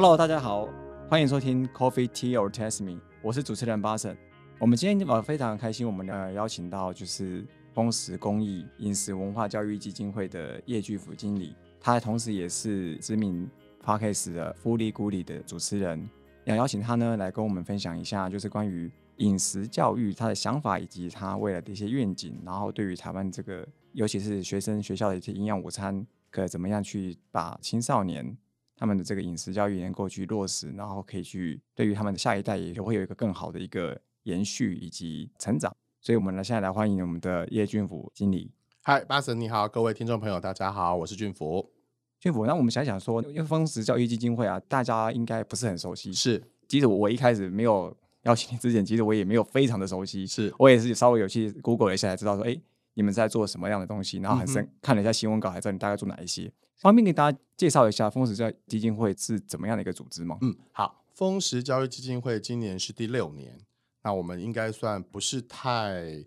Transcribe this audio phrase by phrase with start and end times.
[0.00, 0.68] Hello，大家好，
[1.10, 4.16] 欢迎收听 Coffee Tea or Test Me，我是主持人巴神。
[4.60, 7.44] 我们今天呃非常开心，我们呃邀请到就是
[7.74, 13.50] 丰实公益饮食文化教育基金会的叶巨福经理，他同时也是知名
[13.84, 16.08] Podcast 的福利谷里的主持人，
[16.44, 28.38] 要邀请他呢来跟我们分享一下，就是关于饮食教育他的想法以及他未来的一些愿景，然后对于台湾这个尤其是学生学校的一些营养午餐，可怎么样去把青少年。
[28.78, 35.74] 他们的这个饮食教育能够去落实，然后可以去对于他们的下一代也会有一个更好的一个延续以及成长。
[36.00, 38.52] 所以，我们呢现在来欢迎我们的叶俊福经理。
[38.82, 41.68] 嗨，巴神你好，各位听众朋友大家好，我是俊福。
[42.20, 46.12] 俊福，那我们想想说，因为丰实教育基金会啊，大家应该不是很熟悉。
[46.12, 50.24] 是，其实我一开始没有邀请你之前，其实我也没有非常的熟悉。
[50.24, 52.56] 是我也是稍微有去 Google 了一下，才知道说，哎，
[52.98, 56.52] 你们在做什么样的东西，然后还深看了一下新闻稿，还知道你大概做哪一些。
[56.78, 60.36] 方便给大家介绍一下丰实教育基金会是怎么样的一个组织吗？
[60.40, 63.60] 嗯，好，丰实教育基金会今年是第六年，
[64.02, 66.24] 那我们应该算不是太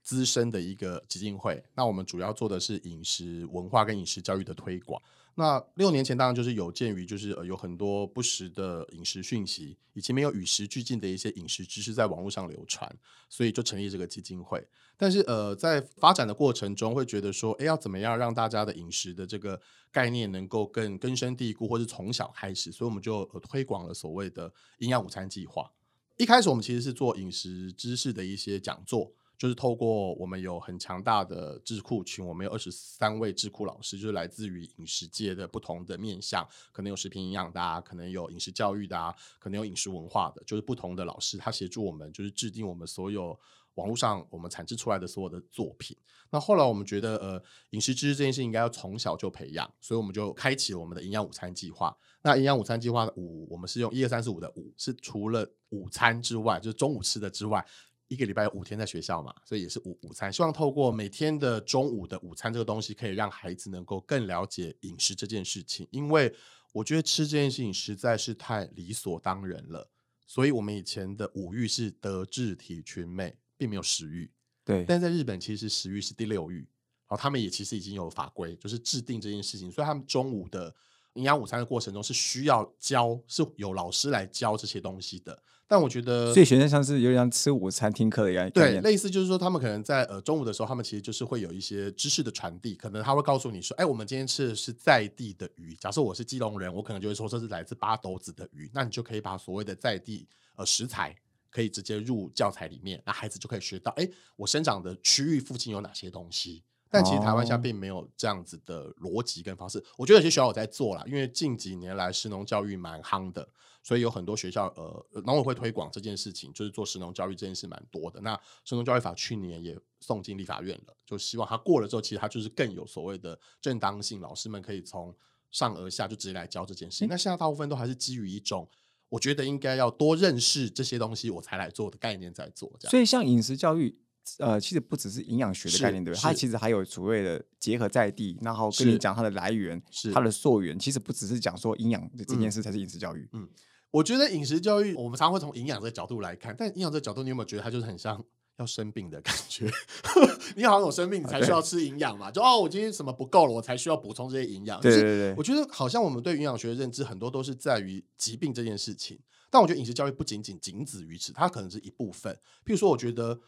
[0.00, 1.62] 资深的一个基金会。
[1.74, 5.02] 那我们主要做的是饮食文化跟饮食教育的推广。
[5.34, 12.90] 那六年前当然就是有鉴于就是呃有很多不实的饮食讯息，以及没有与时俱进的一些饮食知识在网络上流传，
[13.28, 14.66] 所以就成立这个基金会。
[14.96, 25.70] 但是呃在发展的过程中，会觉得说，哎，要怎么样让大家的饮食的这个概念能够更根深蒂固，或是从小开始，所以我们就推广了所谓的营养午餐计划。
[26.16, 29.12] 一开始我们其实是做饮食知识的一些讲座。
[29.36, 43.38] 就是透过我们有很强大的智库群，我们有二十三位智库老师，就是来自于饮食界的不同的面向，可能有食品营养的，啊，可能有饮食教育的，啊，可能有饮食文化的，就是不同的老师，他协助我们，就是制定我们所有
[43.74, 45.96] 网络上我们产制出来的所有的作品。
[46.30, 51.96] 那后来我们觉得，呃，饮食知识这件事应该要从小就培养，所以我们就开启了我们的营养午餐计划。
[52.22, 57.64] 那营养午餐计划的五，我们是用一二三四五的五，是除了午餐之外，就是中午吃的之外。
[58.08, 60.30] 一个礼拜有五天在学校嘛，所以也是午午餐。
[60.30, 65.88] 希望透过每天的中午的午餐这个东西，可以让孩子能够更了解饮食这件事情。
[65.90, 66.32] 因为
[66.72, 69.88] 我觉得吃这件事情实在是太理所当然了。
[70.26, 74.30] 所以我们以前的五育是德智体群美，并没有食欲。
[74.62, 79.72] 对，但在日本其实食欲是第六欲，然后他们也其实已经有法规，就是制定这件事情。
[79.72, 80.74] 所以他们中午的
[81.14, 85.42] 营养午餐的过程中是需要教，是有老师来教这些东西的。
[85.66, 95.74] 但我觉得，所以学生像是有点像吃午餐听课一样对，类似就是说，他们可能在呃中午的时候，他们其实就是会有一些知识的传递，可能他会告诉你说，哎，我们今天吃的是在地的鱼。
[95.80, 101.16] 假设我是基隆人，我可能就会说这是来自八斗子的鱼，那你就可以把所谓的在地呃食材
[101.54, 106.64] 可以直接入教材里面，那孩子就可以学到，哎，我生长的区域附近有哪些东西。
[106.90, 113.48] 但其实台湾现在并没有这样子的逻辑跟方式，我觉得有些学校有在做啦，因为近几年来食农教育蛮夯的。
[113.86, 118.18] 所以有很多学校，呃，农委会推广这件事情，就是做食农教育这件事蛮多的。
[118.22, 125.14] 那食农教育法去年也送进立法院了，就希望它过了之后，其实它就是更有所谓的正当性，老师们可以从
[125.50, 127.08] 上而下就直接来教这件事情。
[127.08, 128.66] 那现在大部分都还是基于一种，
[129.14, 132.70] 我觉得应该要多认识这些东西，我才来做的概念在做。
[132.78, 133.98] 这样，所以像饮食教育。
[134.38, 136.22] 呃，其实不只是营养学的概念，对不对？
[136.22, 139.80] 它其实还有所谓的结合在地，然后跟你讲它的来源、
[140.14, 140.78] 它的溯源。
[140.78, 143.28] 其实不只是讲说营养这件事才是饮食教育。
[143.34, 143.46] 嗯，
[143.90, 148.24] 我觉得饮食教育我们常会从营养这个角度来看，但营养这个角度，你有没有觉得它就是很像
[148.58, 149.70] 要生病的感觉？
[150.56, 152.30] 你好像有生病，你才需要吃营养嘛？
[152.30, 154.80] 就哦，我今天什么不够了，我才需要补充这些营养。
[154.80, 159.18] 对对对，我觉得好像我们对营养学的认知很多都是在于疾病这件事情，
[159.50, 162.32] 但我觉得饮食教育不仅仅仅止于此，它可能是一部分。
[162.64, 163.40] 譬如说，我觉得。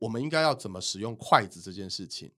[0.00, 2.32] 我们应该要怎么使用筷子这件事情？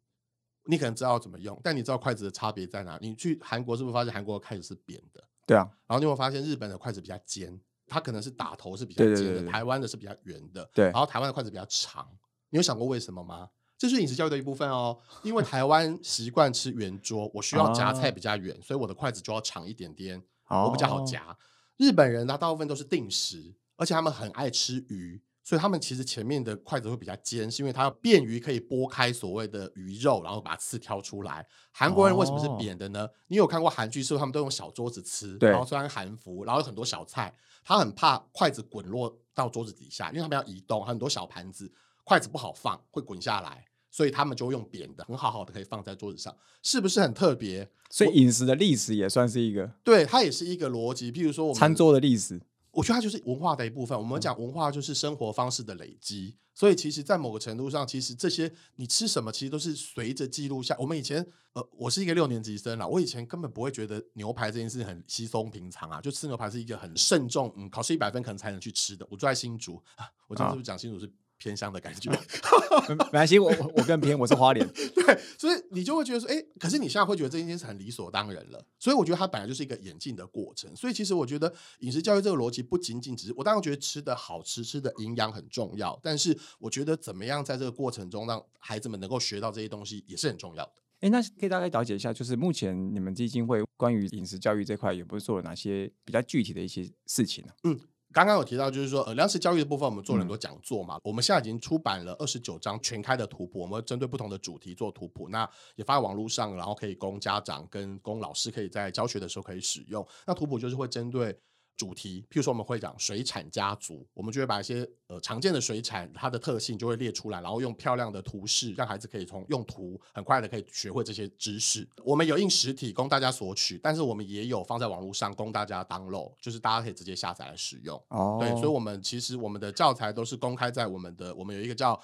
[0.66, 2.98] 你可能知道怎么用，但你知道筷子的差别在哪？
[3.00, 5.22] 你去韩国是不是发现韩国的筷子是扁的？
[5.46, 5.70] 对啊。
[5.86, 7.60] 然后你会发现日本的筷子比较尖，
[7.92, 10.68] 它可能是打头是比较尖的，台湾的是比较圆的。
[10.72, 10.86] 对。
[10.86, 12.08] 然后台湾的筷子比较长，
[12.50, 13.48] 你有想过为什么吗？
[13.76, 14.98] 这是饮食教育的一部分哦。
[15.22, 21.36] 因为 台湾习惯吃圆桌，我需要夹菜比较远，所以我的筷子就要长一点点，我比较好夹。
[21.76, 25.22] 日本人他大部分都是定时，而且他们很爱吃鱼。
[25.52, 31.46] 所以他们其实前面的筷子会比较尖，是因为它要便于可以剥开所谓的鱼肉，然后把刺挑出来。
[31.72, 33.06] 韩国人为什么是扁的呢？
[33.28, 41.70] 你有看过韩剧是不是他们都用小桌子吃，然后穿韩服，然后有很多小菜，他很怕筷子滚落到桌子底下，因为他们要移动，很多小盘子，
[42.02, 47.68] 筷子不好放，会滚下来，所以他们就用扁的，很好好的可以放在桌子上，是不是很特别？
[47.90, 51.12] 所以饮食的历史也算是一个，对，它也是一个逻辑。
[51.12, 52.40] 譬如说，我们餐桌的历史。
[52.72, 53.96] 我觉得它就是文化的一部分。
[53.96, 60.74] 我们讲文化就是生活方式的累积，所以其实，在某个程度上，其实这些你吃什么，其实都是随着记录下。
[60.78, 69.06] 我们以前，呃，我是一个六年级生啦，我以前根本不会觉得牛排这件事很稀松平常啊，就吃牛排是一个很慎重，嗯，考试一百分可能才能去吃的。
[69.10, 71.12] 我住在新竹啊，我今天是不是讲新竹是？
[71.42, 72.08] 偏乡的感觉，
[72.88, 90.72] 没关系，我我我更偏，我是花莲， 对，所以你就会觉得说，哎，可是你现在会觉得这件事是很理所当然了，所以我觉得它本来就是一个演进的过程，所以其实我觉得饮食教育这个逻辑不仅仅只是，我当然觉得吃的好吃，吃的营养很重要，但是我觉得怎么样在这个过程中让孩子们能够学到这些东西也是很重要的。
[91.00, 97.52] 哎，那可以大概了解一下，就是目前你们基金会关于饮食教育这块，有不是做了哪些比较具体的一些事情呢？
[97.64, 97.80] 嗯。
[98.12, 100.98] 刚刚有提到，就是说，呃，粮食教育的部分，我们做了很多讲座嘛。
[101.02, 110.06] 我们现在已经出版了二十九张全开的图谱，我们针对不同的主题做图谱，那也发在网络上，然后可以供家长跟供老师可以在教学的时候可以使用。
[110.26, 111.36] 那图谱就是会针对。
[111.76, 121.88] 主题，譬如说我们会讲水产家族，我们就会把一些呃常见的水产它的特性就会列出来，然后用漂亮的图示，让孩子可以从用图很快的可以学会这些知识。
[122.04, 128.00] 我们有印实体供大家索取，但是我们也有放在网络上供大家 download，就是大家可以直接下载来使用。
[128.08, 132.00] 哦，对，所以我们其实我们的教材都是公开在我们的，我们有一个叫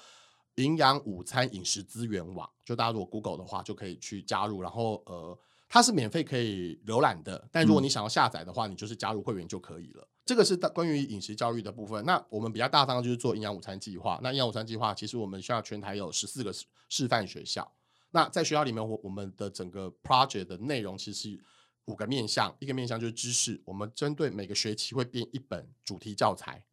[0.55, 5.37] 营养午餐饮食资源网，就大家如果 Google 的话就可以去加入，然后呃。
[5.69, 10.07] 它是免费可以浏览的，但如果你想要下载的话，你就是加入会员就可以了。
[10.25, 12.03] 这个是关于饮食教育的部分。
[12.05, 14.19] 那我们比较大方就是做营养午餐计划。
[14.23, 16.51] 那营养午餐计划，其实我们需要全台有十四个
[16.89, 17.71] 示范学校。
[18.11, 21.39] 那在学校里面，我我们的整个 project 的内容其实
[21.85, 23.61] 五个面向，一个面向就是知识。
[23.65, 26.65] 我们针对每个学期会编一本主题教材，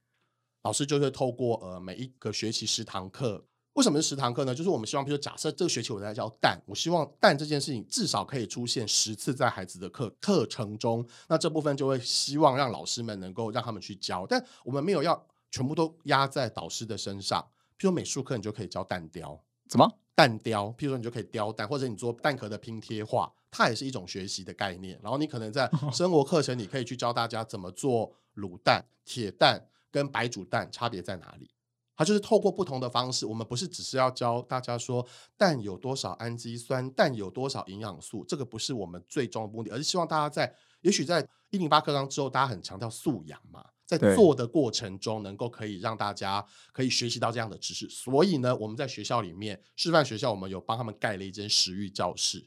[0.62, 3.46] 老师就会透过呃每一个学期十堂课。
[3.76, 4.54] 为什么是十堂课呢？
[4.54, 11.06] 就是我们希望，比如假设这个学期我在教蛋，我希望蛋这件事情至少可以出现十次在孩子的课课程中。
[11.28, 17.46] 那这部分就会希望让老师们能够让他们去教，但我们没有要全部都压在导师的身上。
[17.78, 19.38] 譬如美术课，你就可以教蛋雕，
[19.68, 20.68] 什么蛋雕？
[20.78, 24.98] 譬如说你就可以雕蛋，或者你做蛋壳的拼贴画，它也是一种学习的概念。
[25.02, 31.50] 然后你可能在 生活课程，你可以去教大家怎么做卤蛋、铁蛋跟白煮蛋差别在哪里。
[31.96, 35.06] 它就是透过不同的方式，我们不是只是要教大家说
[35.36, 47.88] 蛋有多少氨基酸，蛋有多少营养素，这个不是我们最终的目的，而是希望大家在也许在一零八课纲之后，大家很强调素养嘛，在做的过程中能够可以让大家可以学习到这样的知识。
[47.88, 52.46] 所以呢，我们在学校里面示范学校，我们有帮他们盖了一间食育教室。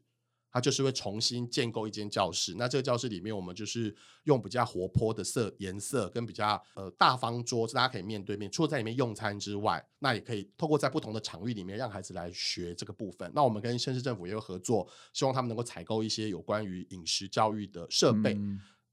[0.52, 8.50] 它就是会重新建构一间教室，那这个教室里面，我们就是用比较活泼的色颜色，跟比较呃大方桌，大家可以面对面。
[8.50, 13.32] 除了在里面用餐之外，那也可以透过在不同的场域里面，让孩子来学这个部分。
[13.36, 18.32] 那我们跟县市政府也有合作，希望他们能够采购一些有关于饮食教育的设备。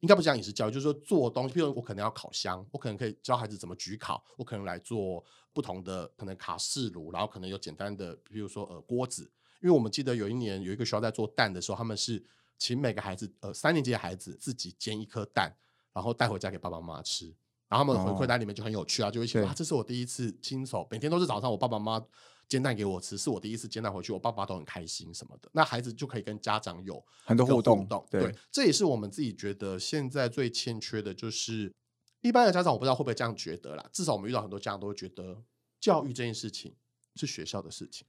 [0.01, 5.25] 应该不讲饮食教育，就是说做东西，譬如我可能要烤箱，我可能可以教孩子怎么举烤，我可能来做
[5.55, 9.31] 不同的可能卡式炉，然后可能有简单的，比如说呃锅子。
[9.67, 12.25] 因为我们记得有一年有一个学校在做蛋的时候，他们是
[12.57, 15.53] 请每个孩子，呃，三年级的孩子自己煎一颗蛋，
[15.93, 17.35] 然后带回家给爸爸妈妈吃。
[17.69, 22.07] 然后他们回馈单里面就很有趣啊，就会写啊，这是我第一次亲手，每天都是早上我爸爸妈妈
[22.49, 25.51] 煎蛋给我吃，是我第一次煎蛋回去，我爸爸都很开心什么的。
[25.53, 31.75] 那孩子就可以跟家长有很多互动，对，这也是我们自己觉得现在最欠缺的，就是
[32.21, 33.85] 一般的家长我不知道会不会这样觉得啦。
[33.93, 35.43] 至少我们遇到很多家长都会觉得，
[35.81, 36.73] 教育这件事情
[37.17, 38.07] 是学校的事情。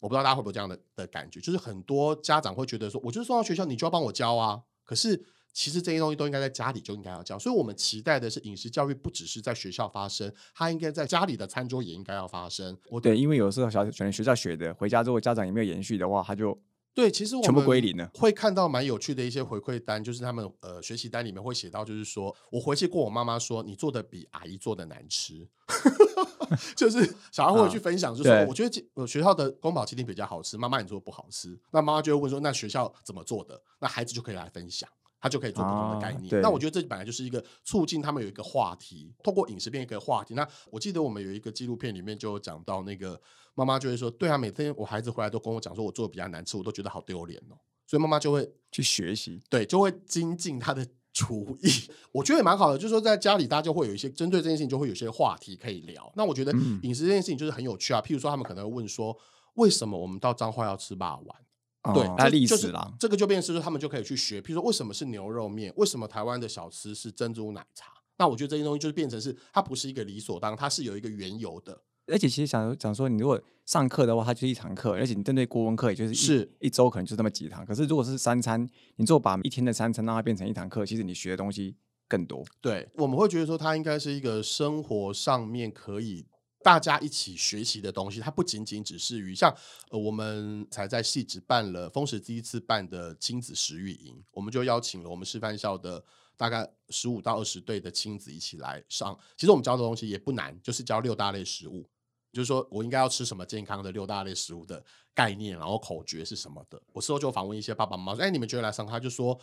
[0.00, 4.62] 我不知道大家会不会这样的的感觉，就是很多家长会觉得说，我就是送到学校，你就要帮我教啊。
[4.84, 12.76] 可是其实这些东西都应该在家里就应该要教，所以我们期待的是饮食教育不只是在学校发生，它应该在家里的餐桌也应该要发生。
[12.90, 16.58] 我对，因为有时候小学学校学的，回家之后家长也没有延续的话，他就。
[16.96, 18.10] 对，其实我全部归零了。
[18.14, 25.46] 会看到蛮有趣的一些回馈单，就是他们呃学习单里面会写到，就是说我回去过我妈妈说你做的比阿姨做的难吃，
[26.74, 33.60] 就是小孩会去分享，就说我觉得呃学校的宫保鸡丁比较好吃，妈妈你做的不好吃，那妈妈就会问说那学校怎么做的？
[33.78, 34.88] 那孩子就可以来分享。
[35.20, 36.40] 他就可以做不同的概念。
[36.42, 40.34] 那我觉得这本来就是一个促进他们有一个话题，透过饮食变一个话题。
[40.34, 43.20] 那我记得我们有一个纪录片里面就讲到，那个
[43.54, 47.56] 妈妈就会说：“对啊，每天我孩子回来都跟我讲说，我做的比较难吃，我都觉得好丢脸哦。”
[47.88, 51.70] 所以妈妈就会去学习，对，就会精进他的厨艺。
[52.12, 56.12] 我觉得也蛮好的，就是说在家里大家就会有一些针对这件事情，就会有些话题可以聊。
[56.16, 58.00] 那我觉得饮食这件事情就是很有趣啊。
[58.02, 59.16] 譬如说，他们可能会问说
[59.54, 61.36] ：“为什么我们到彰化要吃霸王？”
[61.94, 67.92] 对，那历史啦，这个就变成是说，他们就可以去学，譬如说为什么是牛肉面，为什么台湾的小吃是珍珠奶茶？
[68.18, 71.82] 那我觉得这些东西就是变成是，它不是一个理所当然，它是有一个缘由的。
[72.06, 77.66] 而且其实想讲说，你如果上课的话，它就是一堂课，而且你针对国文课，也就是是一周可能就这么几堂。
[77.66, 78.64] 可是如果是三餐，
[78.94, 81.76] 你就把一天的三餐让它变成一堂课，其实你学的东西
[82.08, 82.44] 更多。
[82.60, 86.24] 对，我们会觉得说它应该是一个生活上面可以
[86.66, 89.56] 大家一起学习的东西，它不仅仅只是于像
[89.88, 96.04] 呃我们才在戏子办了丰实第一次办的亲子食育营，我们就邀请了我们师范校的
[96.36, 99.16] 大概十五到二十对的亲子一起来上。
[99.36, 101.88] 其实我们教的东西也不难，就是教六大类食物。
[102.32, 106.82] 就是说我应该要吃什么健康的六大类食物的概念，然后口诀是什么的。
[106.92, 109.38] 我事后就访问一些爸爸妈妈说：“哎，你们觉得来上？”他就说，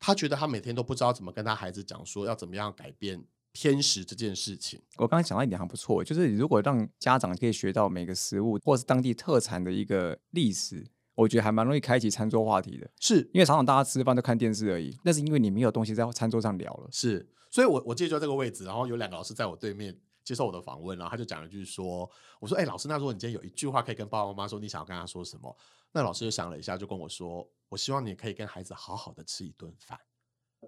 [0.00, 3.24] 他觉得他每天都不知道怎么跟他孩子讲说要怎么样改变
[3.56, 4.78] 偏食这件事情。
[4.98, 12.90] 我刚才讲到一点还不错，就是如果让家长可以学到每个食物或是当地特产的一个历史，我觉得还蛮容易开启餐桌话题的。
[13.00, 16.88] 是因为常常大家吃饭都看电视而已，那是因为你没有东西在餐桌上聊了。
[16.92, 19.98] 是，所以我我记得就这个位置，然后有两个老师在我对面。
[20.26, 22.10] 接受我的访问，然后他就讲了一句说
[22.40, 25.56] ：“我说，哎，老师，那如果你今天有一句话可以跟爸爸妈妈说，你想要跟他说什么？”
[25.94, 29.96] 那老师就想了一下，就跟我说：“我希望你可以跟孩子好好的吃一顿饭。”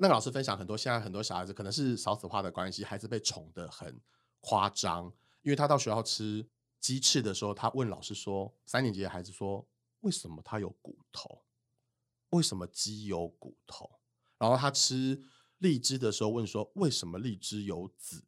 [0.00, 4.00] 那个老师分享很多，现在很多小孩子可能是少子化的关系，孩子被宠得很
[4.40, 5.12] 夸张。
[5.42, 6.48] 因为他到学校吃
[6.80, 9.66] 鸡翅的时候，他问老师说：“三年级的孩子说，
[10.00, 11.42] 为什么他有骨头？
[12.30, 13.90] 为什么鸡有骨头？”
[14.38, 15.22] 然后他吃
[15.58, 18.24] 荔枝的时候问说：“为什么荔枝有籽？”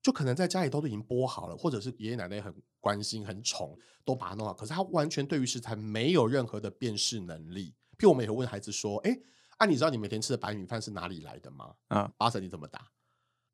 [0.00, 4.54] 就可能在家里都已经剥好了，或者是爷爷奶奶很关心、很宠，都把它弄好。
[4.54, 7.74] 可是他完全对于食材没有任何的辨识能力。
[7.98, 9.18] 譬如我们也会问孩子说：“哎，
[9.60, 12.80] 啊，你知道你每天吃的白米饭是哪里来的吗？”啊，阿神你怎么答？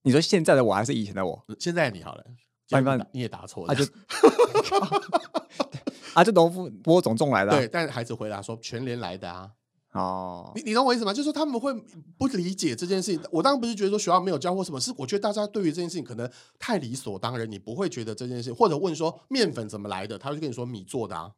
[0.03, 1.45] 你说现在的我还是以前的我？
[1.59, 2.25] 现在你好了，
[2.71, 3.85] 白米饭你也答错了，就
[6.15, 7.51] 啊，就 农夫播种种来的。
[7.51, 9.51] 对，但孩子回答说全连来的啊。
[9.95, 11.13] 哦，你你懂我意思吗？
[11.13, 11.73] 就是说他们会
[12.17, 13.21] 不理解这件事情。
[13.33, 21.33] 我当然不是觉得说学校没有教或什么，是我觉得大家对于这件事情可能太理所当然，你不会觉得这件事，或者问说面粉怎么来的，他就跟你说米做的啊，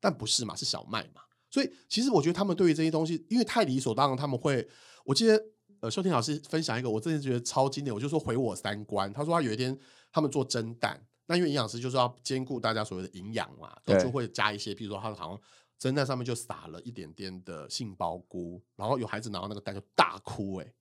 [0.00, 1.20] 但不是嘛，是小麦嘛。
[1.52, 4.68] 所以其实我觉得他们对于这些东西，因为太理所当然，他们会。
[5.04, 5.40] 我记得
[5.80, 7.94] 呃，秀婷老师分享一个，我真的觉得超经典。
[7.94, 9.12] 我就说毁我三观。
[9.12, 9.78] 他说他有一天
[10.10, 15.40] 他们做蒸蛋，那因为营养师就是要兼顾大家所谓的营养嘛，就会加一些，比如说他好像。
[15.78, 20.72] 蒸蛋上面就撒了一点点的杏鲍菇，然后有孩子拿到那个蛋就大哭哎，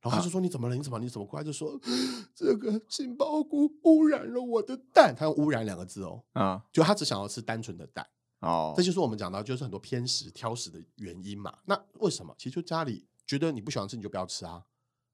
[0.00, 0.74] 然后他就说你怎么了？
[0.74, 1.36] 你怎么你怎么哭？
[1.36, 1.78] 他就说
[2.34, 8.08] 这个杏鲍菇污染了我的蛋，他用污染两个字哦啊，就他只想要吃单纯的蛋
[8.42, 11.56] 哦，这就是我们讲到就是很多偏食挑食的原因嘛。
[11.64, 12.34] 那为什么？
[12.36, 14.62] 其实就家里觉得你不喜欢吃你就不要吃啊。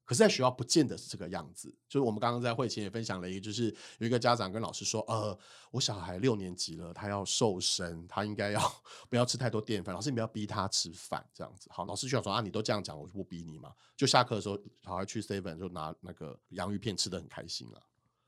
[0.04, 1.68] 可是，在学校不见得是这个样子。
[1.87, 3.66] 就是我们刚刚在会前也分享了一个，就是
[3.99, 5.38] 有一个家长跟老师说：“呃，
[5.70, 8.58] 我小孩六年级了，他要瘦身，他应该要
[9.11, 9.94] 不要吃太多淀粉。
[9.94, 17.82] 老师，你不要逼他吃饭，这样子。”好，老师就想说：“啊，你都这样讲，我就不逼你嘛。”就下课的时候，小孩去 seven 就拿那个洋芋片吃的很开心了。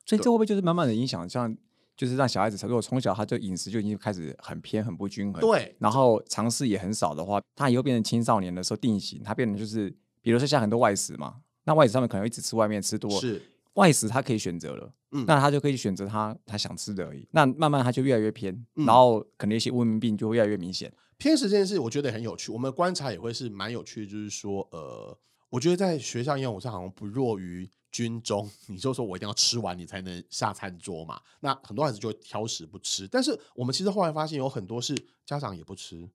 [0.04, 1.56] 所以这会不会就是慢慢的影响，像
[2.00, 11.42] 就是让小孩子如果从小他就饮食就已经开始很偏很不均衡，对，然后尝试也很少的话，他以后变成青少年的时候定型，他变成就是比如说像很多外食嘛。
[11.64, 13.42] 那外食上面可能一直吃外面吃多，是
[13.74, 17.28] 外食他可以选择了，嗯，那他就可以选择他他想吃的而已。
[17.32, 20.90] 那慢慢他就越来越偏，然后可能一些文明病就会越来越明显。
[21.18, 22.50] 偏食这件事，我觉得很有趣。
[22.50, 25.18] 我们观察也会是蛮有趣的，就是说，呃，
[25.50, 28.50] 我觉得在学校营养午餐好像不弱于军中。
[28.68, 31.20] 你就说我一定要吃完你才能下餐桌嘛？
[31.40, 33.06] 那很多孩子就会挑食不吃。
[33.06, 36.08] 但是我们其实后来发现有很多是家长也不吃。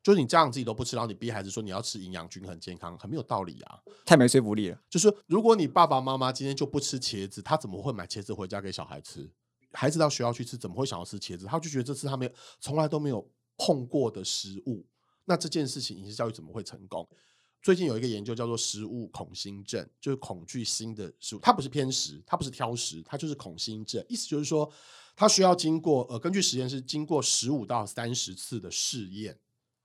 [0.00, 3.80] 就是你家长自己都不吃，然后你逼孩子说你要吃营养均衡、健康，很没有道理啊！
[4.06, 4.80] 太没说服力了。
[4.88, 9.28] 就是如果你爸爸妈妈今天就不吃茄子，他怎么会买茄子回家给小孩吃？
[9.72, 11.44] 孩子到学校去吃，怎么会想要吃茄子？
[11.46, 14.86] 他就觉得这是他没有从来都没有碰过的食物。
[15.26, 17.06] 那这件事情饮食教育怎么会成功？
[17.62, 21.38] 最近有一个研究叫做食物恐心症，就是恐惧新的食物。
[21.40, 24.04] 它不是偏食，它不是挑食，它就是恐心症。
[24.08, 24.70] 意思就是说，
[25.16, 29.38] 它需要经过呃，根据实验是经过十五到三十次的试验。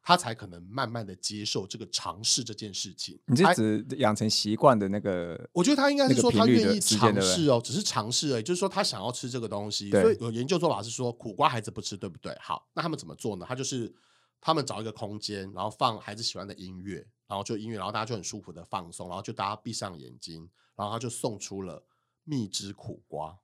[0.05, 3.17] 他才可能慢慢的接受这个尝试这件事情。
[3.25, 5.49] 你是指养成习惯的那个？
[5.53, 8.43] 我觉得他应该是说他愿意尝试哦，只是尝试而已。
[8.43, 9.89] 就是说他想要吃这个东西。
[9.91, 12.37] 所以有研究做法是说，苦瓜孩子不吃，对不对？
[12.41, 13.45] 好，那他们怎么做呢？
[13.47, 13.95] 他就是
[14.43, 21.83] 他们找一个空间，然后放孩子喜欢的音乐，然后就音乐，然后大家就很舒服的放松，然后就大家闭上眼睛，然后他就送出了
[22.25, 23.39] 蜜汁苦瓜，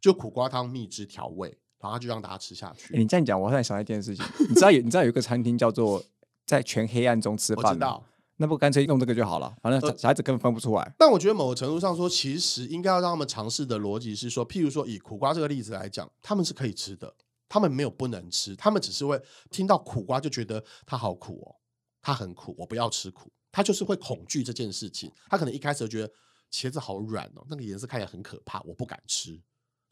[0.00, 1.58] 就苦瓜汤蜜汁调味。
[1.82, 2.94] 然后就让大家吃下去。
[2.94, 6.04] 你这样讲，我突然想到一件事情，你知道有你知道有一个餐厅叫做
[6.44, 8.04] 在全黑暗中吃饭，我知道。
[8.36, 10.94] 那不干脆用这个就好了，反正小孩子根本分不出来。
[10.98, 17.14] 但我觉得某个程度上说，其实应该要让他们尝试的逻辑是说，譬如说以苦瓜这个例子来讲，他们是可以吃的，
[17.50, 21.56] 他们没有不能吃，他们只是会听到苦瓜就觉得它好苦哦，
[22.00, 25.10] 它很苦，我不要吃苦，他就是会恐惧这件事情。
[25.28, 26.10] 他可能一开始就觉得
[26.52, 29.38] 茄子好软哦，那个颜色看起来很可怕，我不敢吃。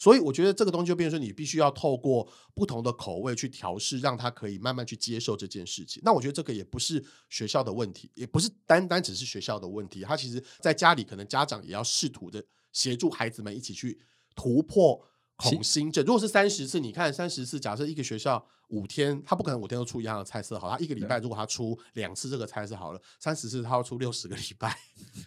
[0.00, 6.00] 所以我觉得这个东西就变成说，你必须要透过不同的口味去调试，让他可以慢慢去接受这件事情。
[6.04, 10.02] 那我觉得这个也不是学校的问题，也不是单单只是学校的问题。
[10.02, 12.40] 他其实在家里，可能家长也要试图的
[12.72, 14.00] 协助孩子们一起去
[14.36, 15.04] 突破
[15.38, 16.04] 恐新症。
[16.04, 24.78] 如果是三十次，你看三十次，假设一个学校五天，他不可能五天都出一样的菜色，好，他一个礼拜如果他出两次这个菜色好了，三十次他要出六十个礼拜，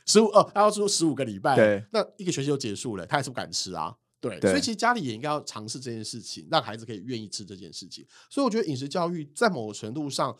[0.05, 3.95] 十五哦，他要出十五个礼拜，对，那一个学期就结束了，他还是不敢吃啊。
[4.19, 8.05] 对，所以其实家里也应该要尝试这件事情，让孩子可以愿意吃这件事情。
[8.29, 10.37] 所以我觉得饮食教育在某个程度上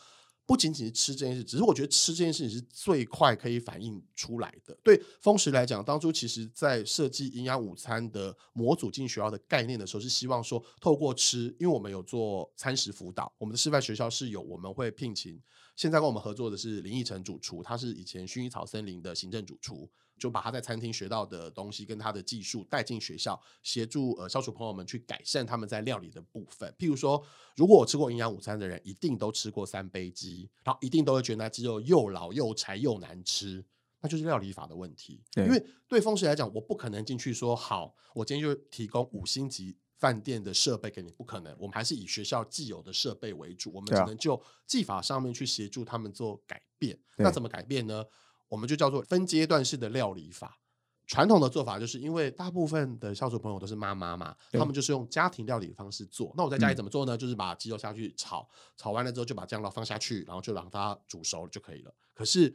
[0.52, 4.78] 不仅仅是吃这件事，只是我觉得吃这件事情是最快可以反映出来的。
[4.84, 15.42] 对风食来讲，当初其实在设计营养午餐的模组进学校的概念的时候，是希望说透过吃，因为我们有做餐食辅导，我们的示范学校是有我们会聘请，
[15.78, 19.90] 现在跟我们合作的是林奕晨主厨，他是以前薰衣草森林的行政主厨。
[20.22, 26.72] 就把他在餐厅学到的东西跟他的技术带进学校，协助呃消除朋友们去改善他们在料理的部分。
[26.78, 27.26] 譬如说，
[27.56, 33.66] 如果我吃过营养午餐的人，一定都吃过三杯鸡，然后一定都会觉得那鸡肉又老又柴又难吃，
[34.00, 35.24] 那就是料理法的问题。
[35.38, 41.52] 因为对风水来讲，我不可能进去说好，我今天就提供五星级饭店的设备给你，不可能。
[41.58, 47.00] 我们还是以学校既有的设备为主，我们只能就技法上面去协助他们做改变。
[47.18, 48.06] 那怎么改变呢？
[48.52, 50.60] 我们就叫做分阶段式的料理法。
[51.08, 56.34] 传统的做法就是因为大部分的销售朋友都是妈妈嘛，他们就是用家庭料理的方式做。
[56.36, 57.18] 那我在家里怎么做呢？
[57.18, 61.94] 就是把鸡肉下去炒，炒完了之后就把酱料放下去，然后就让它煮熟就可以了。
[62.14, 62.54] 可是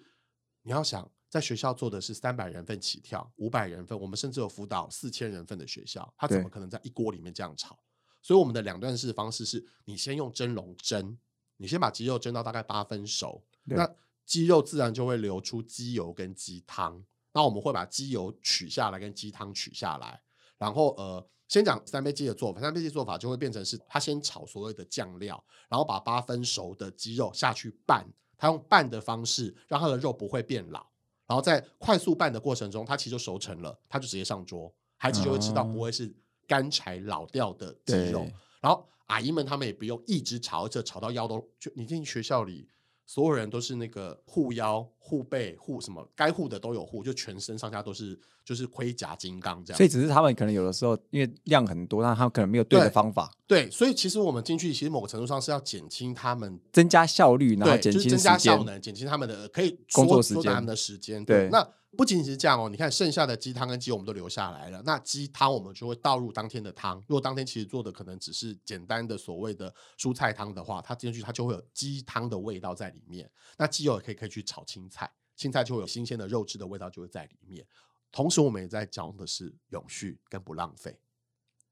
[0.62, 7.79] 你要想，在学校做的是三百人份起跳，五百人份，我们甚至有辅导四千人份的学校，他怎么可能在一锅里面这样炒？
[8.21, 11.19] 所以我们的两段式方式是：你先用蒸笼蒸，
[11.57, 13.91] 你先把鸡肉蒸到大概八分熟，那。
[14.26, 17.02] 鸡肉自然就会流出鸡油跟鸡汤，
[17.33, 20.21] 那我们会把鸡油取下来跟鸡汤取下来，
[20.59, 22.61] 然后呃，先讲三杯鸡的做法。
[22.61, 28.04] 三杯鸡做法就会变成是，他先炒所谓的酱料，然后把八分熟的鸡肉下去拌，
[28.37, 30.85] 他用拌的方式让他的肉不会变老，
[31.28, 36.12] 然后在快速拌的过程中，它其实就熟成了，他就直接上桌，孩子就会吃到不会是
[36.49, 38.26] 干柴老掉的鸡肉。
[38.61, 42.68] 然后阿姨们他们也不用一直炒，这炒到腰都就你进学校里。
[43.06, 49.78] 所有人都是那个护腰、护背、护什么，该护的都有护，就全身上下都是就是盔甲金刚这样。
[49.78, 53.32] 所以只是他们可能有的时候因为量很多，但他们可能没有对的方法。
[53.47, 61.25] 对，所以其实我们进去，其实某个程度上是要减轻他们增加效率，然后减轻增加效能，减轻他们的可以工作时间、他们的时间。
[61.25, 61.66] 对，那。
[61.97, 64.82] 不仅仅是这样哦，你看剩下的鸡汤跟鸡我们都留下来了。
[64.85, 66.97] 那鸡汤我们就会倒入当天的汤。
[67.09, 73.30] 如果当天其实做的可能只是简单的所谓的蔬菜汤的话，它进去它就会有鸡汤的味道在里面。
[73.56, 77.67] 那鸡肉也可以可以去炒青菜，青菜就会有新鲜的肉质的味道就会在里面。
[78.13, 80.99] 同时我们也在讲的是永续跟不浪费。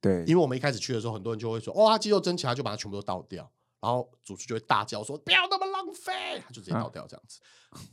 [0.01, 6.13] 对，因为我们一开始去的时候，很多人就会说：“哇，鸡肉蒸起来就把它全部都倒掉。”然后主厨就会大叫说：“不要那么浪费！”
[6.45, 7.41] 他就直接倒掉这样子，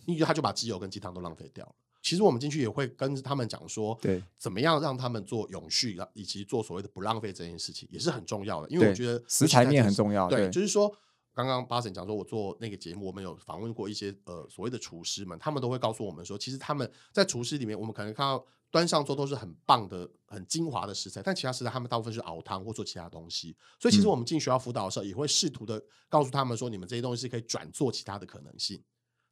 [0.05, 1.75] 因为他就把鸡油跟鸡汤都浪费掉了。
[2.01, 8.69] 其实我们进去也会跟他们讲说，对，怎么样让他们做永续，以及做所谓的不浪费这件事情，也是很重要的。
[8.69, 10.27] 因为我觉得食材面很重要。
[10.27, 10.91] 对，就是说，
[11.33, 23.55] 刚刚巴神讲说，我做那个节目，我们有访问过一些呃所谓的厨师们，他们都会告诉我们说，其实他们在厨师里面，我们可能看到端上桌都是很棒的、很精华的食材，但其他食材他们大部分是熬汤或做其他东西。
[23.79, 28.81] 所以其实我们进学校辅导的时候，也会试图的告诉他们说，你们这些东西是可以转做其他的可能性。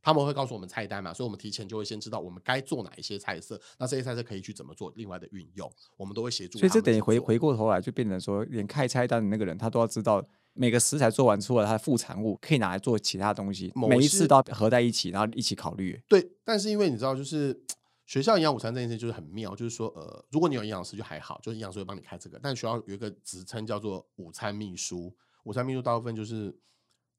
[0.01, 6.57] 他们会告诉我们菜单嘛，所以我们提前就会先知道我们该做哪一些菜色，那这些菜色可以去怎么做，另外的运用，我们都会协助。
[6.57, 16.01] 所以这等于回回过头来就变成说，连开菜单的那个人他都要知道每个食材做完出来它的副产物可以拿来做其他东西，每一次都要合在一起，然后一起考虑。
[16.07, 17.57] 对，但是因为你知道，就是
[18.05, 26.57] 学校营养午餐这件事就是很妙，就是说，呃，如果你有营养师就还好，就是营养师会帮你开这个，但学校有一个职称叫做午餐秘书，午餐秘书大部分就是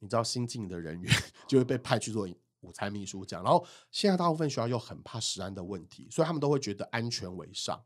[0.00, 1.12] 你知道新进的人员
[1.46, 2.28] 就会被派去做。
[2.60, 7.82] 午餐秘书讲，然后现在大部分学校又很怕食安的问题，所以他们都会觉得安全为上，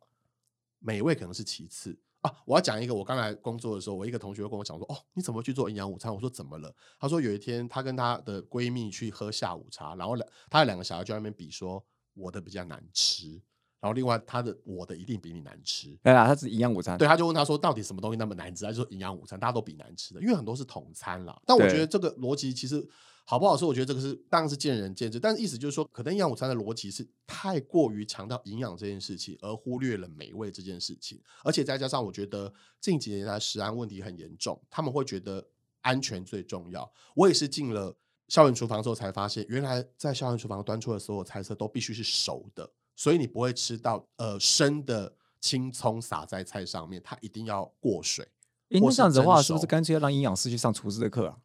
[0.81, 2.33] 美味可能是其次啊。
[2.45, 11.85] 我要讲一个，我刚来工作的时候，我一个同学跟我讲说：“哦，你怎么去做营养午餐？”我说：“怎么了？”他说：“有一天，她跟她的闺蜜去喝下午茶，然后两她的两个小孩就在那边比，说
[12.15, 13.41] 我的比较难吃，
[13.81, 22.87] 然后另外她的我的一定比你难吃。”对啊，他是营养午餐，对，他就问他说：“到底什么东西那么难吃？”他就说：“营养午餐大家都比难吃的，因为很多是统餐啦。”但我觉得这个逻辑其实。
[23.25, 23.65] 好不好吃？
[23.65, 31.21] 我觉得这个是当然是见仁见智，但是意思就是说，可能营养午餐的逻辑是太过于强调营养这件事情，而忽略了美味这件事情。
[31.43, 35.47] 而且再加上，我觉得近几年来食安问题很严重，他们会觉得
[35.81, 36.93] 安全最重要。
[37.15, 37.97] 我也是进了
[38.29, 45.15] 校园厨房之后才发现，原来在校园厨房端出的所有菜色都必须是熟的，所以你不会吃到呃生的。
[45.45, 48.27] 青葱撒在菜上面，它一定要过水。
[48.69, 51.37] 那这样子的话，是不是熟干脆要让营养师去上厨师的课啊？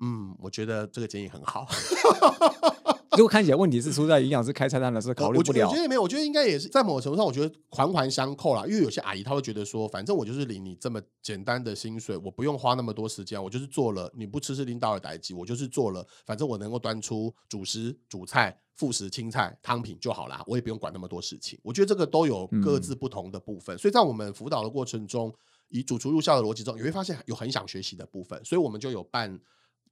[0.00, 1.66] 嗯，我觉得这个建议很好。
[3.12, 8.64] 如果看起来问题是出在营养师开菜单的时候考我虑不了我觉得我觉得也没有，我觉得应该也是在某种程度上，我觉得环环相扣啦。
[8.64, 21.58] 因为有些阿姨她会觉得说，反正我就是领你这么简单的薪水，我不用花那么多时间，我就是做了，你不吃是领导的代机，我就是做了，反正我能够端出主食、主菜、副食、青菜、汤品就好啦，我也不用管那么多事情。
[21.64, 25.34] 我觉得这个都有各自不同的部分，所以在我们辅导的过程中，
[25.70, 29.40] 以主厨入校的逻辑中，你会发现有很想学习的部分，所以我们就有办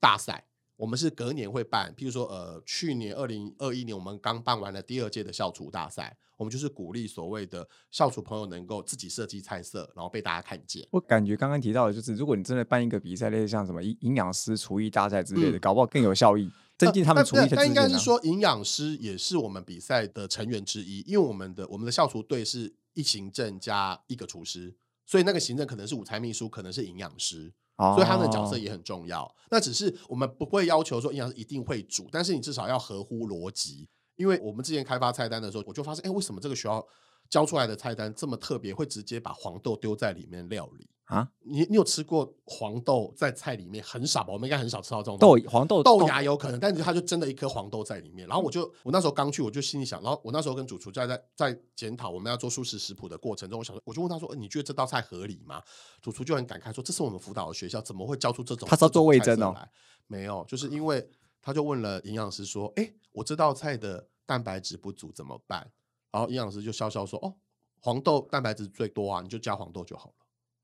[0.01, 0.45] 大赛。
[0.77, 10.87] 我们是隔年会办，譬如说，呃，去年二零二一年我们刚办完了第二届的校厨大赛，我们就是鼓励所谓的校厨朋友能够自己设计菜色，然后被大家看见。
[10.91, 17.89] 我感觉刚刚提到的就是，如果你真的办一个比赛，类似像什么营营养师厨艺大赛之类的，嗯搞不好更有效益，增进他们但厨艺的但但应该。
[17.89, 27.55] 是说，营养师也是我们比赛的成员之一，因为我们的我们的校厨队是一行政加一个厨师，所以那个行政可能是午餐秘书，可能是营养师。
[27.79, 29.31] 所以他的角色哦也很重要。
[29.51, 33.89] 那只是我们不会要求说营养师一定会煮，但是你至少要合乎逻辑。
[34.17, 36.83] 因为我们之前开发菜单的时候，我就发现，哎，为什么这个学校
[37.31, 40.89] 教出来的菜单这么特别，会直接把黄豆丢在里面料理？
[41.07, 43.85] 啊，你你有吃过黄豆在菜里面？
[43.85, 44.33] 很少吧？
[44.33, 48.27] 我们应该很少吃到这种豆黄豆豆芽有可能，但是它就真的一颗黄豆在里面。
[48.27, 55.63] 然后我就我那时候刚去，我就心里想，然后我那时候跟主厨在在在检讨我们要做素食食谱的过程中，我想说，我就问他说，呃你觉得这道菜合理吗？
[56.03, 58.69] 主厨就很感慨说，这是我们辅导的学校，怎么会教出这种？
[58.69, 59.71] 他是要做味这种噌哦菜色来
[60.09, 61.09] 没有，就是因为
[61.41, 65.71] 他就问了营养师说，哎，我这道菜的蛋白质不足怎么办？
[66.17, 67.35] 然后营养师就笑笑说，哦，
[67.83, 70.15] 黄豆蛋白质最多啊，你就加黄豆就好了。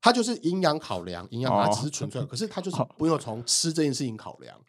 [0.01, 4.59] 他就是营养考量，营养它只是纯粹，可是他就 是不用从吃这件事情考量。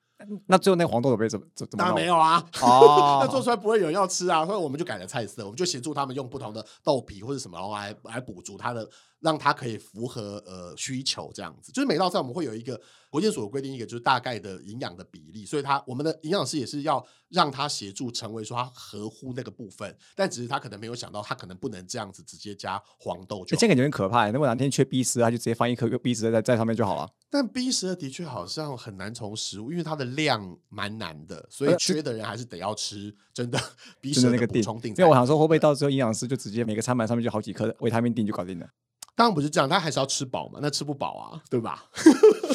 [0.46, 8.86] 那最后那黄豆有被怎么怎怎么当然没有啊，哦 那做出来不会有人要吃啊，所以我们就改了菜色，我们就协助他们用不同的豆皮或者什么，然后来来补足它的，
[9.24, 11.72] 让它可以符合呃需求这样子。
[11.72, 23.56] 就是每道菜我们会有一个国健署有规定一个就是大概的营养的比例，所以他我们的营养师也是要让他协助成为说他合乎那个部分，但只是他可能没有想到他可能不能这样子直接加黄豆就。
[23.56, 24.30] 欸这感觉很可怕欸。
[24.30, 27.10] 如果哪天缺 B 十，他就直接放一颗 B 十在在上面就好了。
[27.30, 33.58] 但 B 十二的确好像很难从食物，因为它的量蛮难的，所以呃缺的人还是得要吃真的
[34.00, 34.90] B 十二那个锭补充锭。
[34.90, 38.68] 因为我想说，会不会到时候营养师就直接每个餐盘上面就好几颗维他命锭就搞定了？
[39.16, 41.84] 当然不是这样，他还是要吃饱嘛，那吃不饱啊，对吧？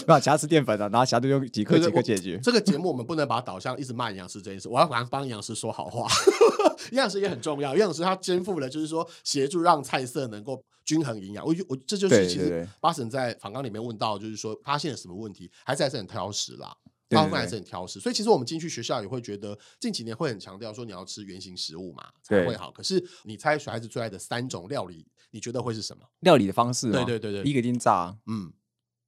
[0.05, 2.39] 那其他吃淀粉啊，然后其他就用几颗几颗解决。
[2.43, 6.07] 这个节目我们不能把它导向一直骂营养师这件事，我要帮帮营养师说好话。
[6.91, 11.45] 营养师也很重要，营养师他肩负了就是说协助让菜色能够均衡营养。
[11.45, 16.75] 我我这就是其实巴神在访纲里面问到，就是说发现了什么问题，孩子还是很挑食啦。
[17.07, 22.71] 大部分还是很挑食，所以其实我们进去学校也会觉得，近几年会很强调说你要吃原形食物嘛才对会好。
[22.71, 26.03] 可是你猜小孩子最爱的三种料理，你觉得会是什么？
[26.19, 28.51] 料理的方式嘛，对对对对一个一定炸，嗯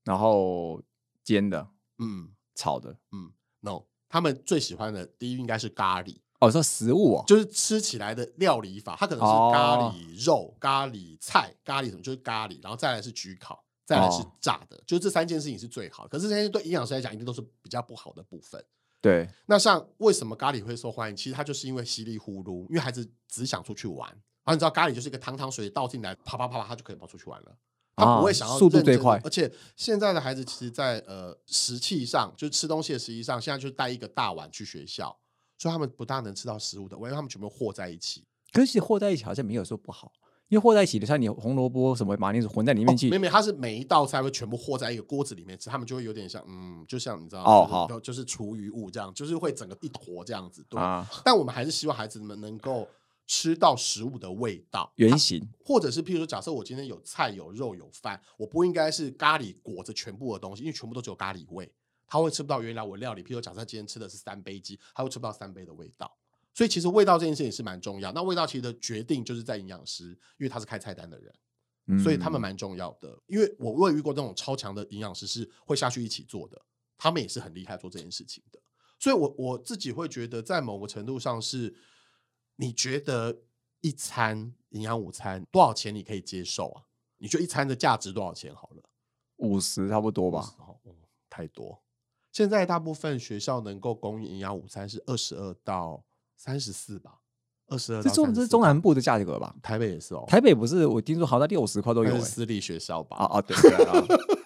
[0.03, 0.81] 然后
[1.23, 1.67] 煎的、
[1.99, 2.97] 嗯炒的。
[3.11, 3.31] 嗯
[3.61, 6.17] ，no，他们最喜欢的第一应该是咖喱。
[6.39, 16.09] 哦，说食物哦，就是吃起来的料理法，它可能是哦咖喱肉、咖喱菜、咖喱什么，就是咖喱，然后再来是焗烤，再来是哦炸的，就是这三件事情是最好的。
[16.09, 18.63] 可是这些对营养师来讲，一定都是比较不好的部分。
[18.99, 21.15] 对，那像为什么咖喱会受欢迎？
[21.15, 24.11] 其实它就是因为稀里糊涂，因为孩子只想出去玩。
[24.43, 27.55] 然后你知道咖喱就是一个汤汤水倒进来，啪啪啪啪，它就可以跑出去玩了。
[27.93, 35.15] 他不会想要啊速度最快而且现在的孩子其实在，呃食器上，就是吃东西的食器上，现在就带一个大碗去学校，
[35.57, 38.25] 所以他们不大能吃到食物的味，因为他们全部和在一起。
[38.53, 40.11] 可是和在一起好像没有说不好，
[40.47, 50.65] 因为和在一起的，像你红萝卜什么马铃薯混在里面去，没没，它是每一道菜会全部和在一个锅子里面吃，他们就会有点像，嗯，就像你知道，就是哦好就是厨余物这样，就是会整个一坨这样子。
[50.67, 52.87] 对，啊，但我们还是希望孩子们能够
[53.31, 61.73] 吃到食物的味道，原型或者是譬如说，假设我今天有菜有肉有饭，我不应该是咖喱裹着全部的东西，因为全部都只有咖喱味，
[62.05, 63.23] 他会吃不到原来我料理。
[63.23, 66.13] 譬如说假设今天吃的是三杯鸡，他会吃不到三杯的味道。
[66.53, 68.11] 所以其实味道这件事情是蛮重要。
[68.11, 71.33] 那味道其实的决定就是在营养师，因为他是开菜单的人。
[72.03, 73.17] 所以他们嗯蛮重要的。
[73.27, 76.61] 因为我我也遇过那种超强的营养师是会下去一起做的，
[76.97, 78.59] 他们也是很厉害做这件事情的。
[78.99, 81.73] 所以我我自己会觉得，在某个程度上是，
[82.55, 83.39] 你觉得
[83.81, 86.83] 一餐营养午餐多少钱你可以接受啊？
[87.17, 88.53] 你觉得一餐的价值多少钱？
[88.55, 88.83] 好了，
[89.37, 90.55] 五十差不多吧。
[90.59, 90.93] 哦，嗯
[91.29, 91.81] 太多。
[92.31, 96.03] 现在大部分学校能够供应营养午餐是二十二到
[96.37, 97.19] 三十四吧，
[97.67, 99.55] 二十二这中这是中南部的价格吧？
[99.61, 103.17] 台北也是哦，台北不是我听说好像六十块都有私立学校吧？
[103.17, 104.05] 啊啊对对啊，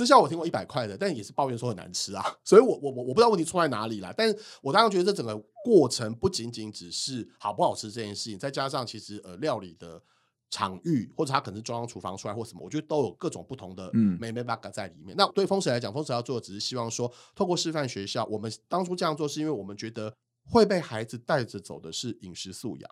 [0.00, 4.14] 私校我听过一百块的，但也是抱怨说很难吃啊，所以我我我我不知道问题出在哪里啦。
[4.16, 10.02] 但是我当然觉得这整个过程不仅仅只是好不好吃这件事情，再加上其实呃料理的
[10.48, 15.14] 场域，或者它可能是中央厨房出来或什么，我觉得都有各种不同的嗯美美 bug 在里面。
[15.18, 20.16] 那对风水来讲，风水要做的只是希望说，透过示范学校，我们当初这样做是因为我们觉得
[20.50, 22.90] 会被孩子带着走的是饮食素养，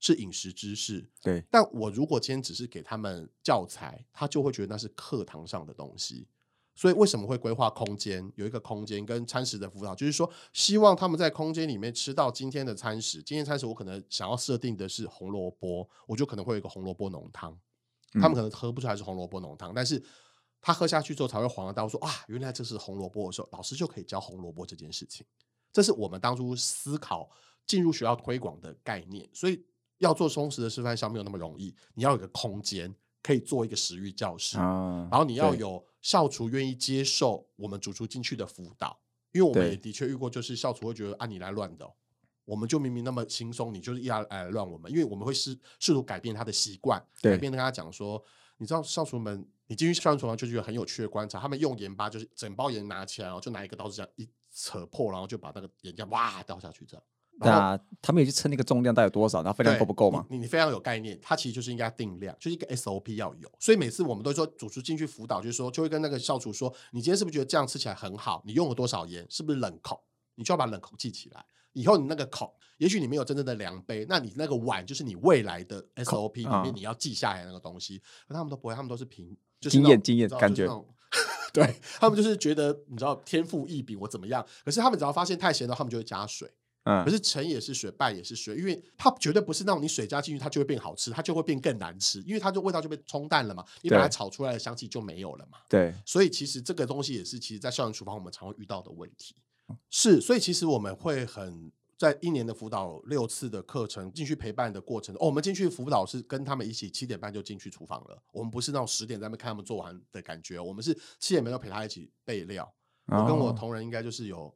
[0.00, 1.06] 是饮食知识。
[1.22, 6.26] 对，但我如果今天只是给他们教材，他就会觉得那是课堂上的东西。
[6.76, 8.30] 所以为什么会规划空间？
[8.36, 13.22] 有一个空间跟餐食的辅导，就是说希望他们在空间里面吃到今天的餐食。
[13.22, 17.58] 今天餐食我可能想要设定的是红萝卜，我就可能会有一个红萝卜浓汤。
[18.12, 20.02] 他们可能喝不出来是红萝卜浓汤，但是
[20.60, 25.26] 他喝下去之后才会恍然大悟说啊，原来这是红萝卜的时候，老师就可以教红萝卜这件事情。
[25.72, 27.28] 这是我们当初思考
[27.66, 29.64] 进入学校推广的概念，所以
[29.98, 38.96] 要做充实的示范校没有那么容易，你要有个空间可以做一个食育教室，啊，然后你要有校厨愿意接受我们主厨进去的辅导，
[39.32, 41.92] 因为我们也的确遇过，就是校厨会觉得啊你来乱的哦、
[42.44, 48.22] 我们就明明那么轻松，你就是一来乱我们，因为我们会试试图改变他的习惯，改变跟他讲说，
[48.58, 57.02] 你知道校厨们，你进去校园厨房就觉得很有趣的观察，他们用盐巴就是整包盐拿起来，然后就拿一个刀子这样一扯破，然后就把那个盐这样哇倒下去这样。
[57.38, 60.24] 对然后啊，他们也去称那个重量到底有多少，然后分量够不够嘛？
[60.30, 63.50] 你你你非常有概念，它其实就是应该定量，就是一个 SOP 要有。
[63.60, 68.42] 所以每次我们都说，主厨进去辅导，就是说，就会跟那个校厨说，你今天是不是觉得这样吃起来很好？
[68.46, 69.26] 你用了多少盐？
[69.28, 70.02] 是不是冷口？
[70.36, 71.44] 你就要把冷口记起来。
[71.72, 77.98] 以后你那个口，也许你没有真正的量杯，那你那个碗就是你未来的 SOP 里啊面你要记下来那个东西。
[78.26, 80.66] 可他们都不会，他们都是凭就是经验经验感觉
[81.52, 84.42] 对 他们就是觉得你知道天赋异禀，我怎么样？
[84.64, 86.50] 可是他们只要发现太咸了，他们就会加水。
[86.86, 95.58] 嗯可，是成也是水，败也是水，因为它绝对不是那种你水加进去它就会变好吃，它就会变更难吃，因为它就味道就被冲淡了嘛，你把它炒出来的香气就没有了嘛。
[95.68, 99.34] 对，所以其实这个东西也是，其实在校园厨房我们常会遇到的问题。
[99.90, 112.72] 是，所以其实我们会很在一年的辅导六次的课程进去陪伴的过程，哦，我们进去辅导是跟他们一起七点半就进去厨房了，我们不是那种十点在那边看他们做完的感觉，我们是七点半就陪他一起备料。
[113.06, 114.52] 我跟我哦同仁应该就是有，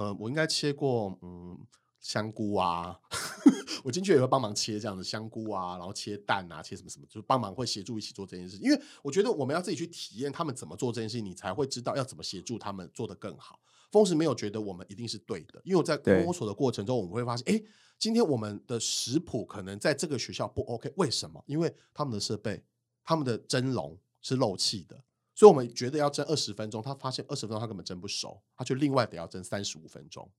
[0.00, 1.58] 呃，我应该切过嗯
[2.00, 2.98] 香菇啊，
[3.84, 8.56] 我进去也会帮忙切这样的香菇啊，然后切蛋啊，切什么什么，就帮忙会协助一起做这件事。
[8.62, 13.60] 因为我觉得我们要自己去体验他们怎么做这件事情，你才会知道要怎么协助他们做得更好。
[13.90, 17.62] 风石没有觉得我们一定是对的，因为我在摸索的过程中，我们会发现，哎，
[17.98, 21.44] 今天我们的食谱可能在这个学校不 OK，为什么？
[21.46, 22.64] 因为他们的设备，
[23.04, 25.04] 他们的蒸笼是漏气的。
[25.40, 30.30] 所以我们觉得要蒸二十分钟，他发现二十分钟他根本蒸不熟，他就另外得要蒸三十五分钟。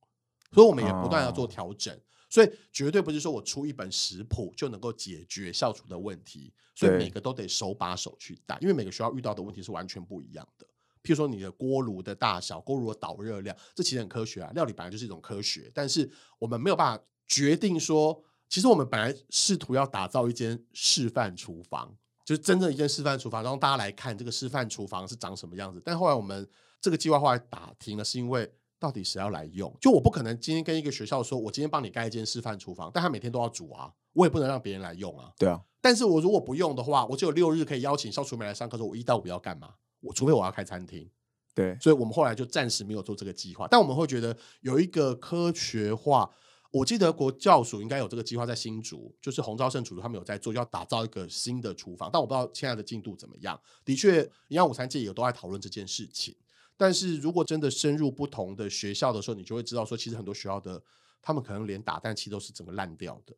[0.52, 10.68] 所以我们也不断要做调整，所以绝对不是说我出一本食谱就能够解决校厨的问题，所以每个都得手把手去带，因为每个学校遇到的问题是完全不一样的。
[11.02, 25.82] 譬如说你的锅炉的大小、锅炉的导热量，这其实很科学啊，料理本来就是一种科学，但是我们没有办法决定说，其实我们本来试图要打造一间示范厨房，就是真正一间示范厨房，让大家来看这个示范厨房是长什么样子。
[25.84, 26.48] 但后来我们
[26.80, 29.76] 这个计划后来打停了，是因为到底谁要来用？
[29.80, 35.32] 就我不可能今天跟一个学校说，我今天帮你盖一间示范厨房，但他每天都要煮啊，我也不能让别人来用啊。
[35.38, 39.76] 对啊，但是我如果不用的话，我只有六日可以邀请校厨们来上课，说我一到五要干嘛？
[40.02, 41.08] 我除非我要开餐厅，
[41.54, 43.68] 对，所以我们后来就暂时没有做这个计划。
[43.70, 46.28] 但我们会觉得有一个科学化，
[46.72, 53.60] 我记得国教署应该有这个计划在新竹，就是洪昭胜主厨他们有在做，要打造一个新的厨房，但我不知道现在的进度怎么样。
[53.84, 56.34] 的确，营养午餐界也都在讨论这件事情。
[56.78, 60.82] 但是如果真的深入不同的学校的时候，你就会知道说，其实很多学校的
[61.22, 63.36] 他们可能连打蛋器都是整个烂掉的。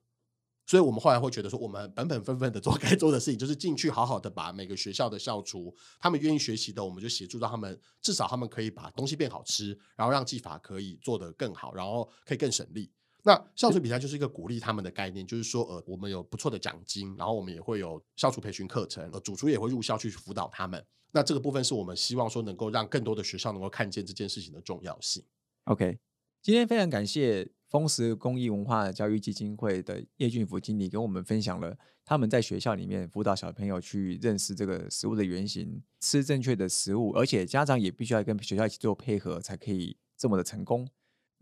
[0.65, 12.89] 所以我们后来会觉得说，我们本本分分的做 该做的事情，就是进去好好的把每个学校的校厨，他们愿意学习的，我们就协助到他们，至少他们可以把东西变好吃，然后让技法可以做得更好，然后可以更省力。
[13.25, 20.85] 那校厨比赛就是一个鼓励他们的概念，就是说，呃，我们有不错的奖金，然后我们也会有校厨培训课程，呃，主厨也会入校去辅导他们。
[21.11, 25.23] 那这个部分是我们希望说能够让更多的学校能够看见这件事情的重要性。
[25.65, 25.97] OK，
[26.41, 40.89] 今天非常感谢丰实公益文化教育基金会的叶俊福经理跟我们分享了他们在学校里面辅导小朋友去认识这个食物的原型，吃正确的食物，而且家长也必须要跟学校一起做配合，才可以这么的成功。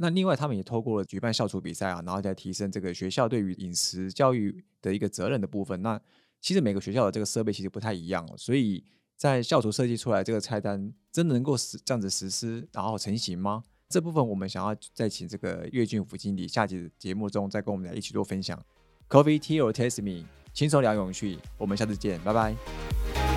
[0.01, 5.79] 那另外，他们也透过了举办校厨比赛啊，然后再提升这个学校对于饮食教育的一个责任的部分。
[5.83, 6.01] 那
[6.41, 8.83] 其实每个学校的这个设备其实不太一样、所以
[9.15, 13.63] 在校厨设计出来这个菜单，真的能够实这样子实施，然后成型吗？
[13.87, 18.59] 这部分我们想要再请这个岳俊福经理下集节目中再跟我们来一起做分享。
[19.07, 23.30] Coffee Tea or Test Me，轻松聊永续，我们下次见，拜拜。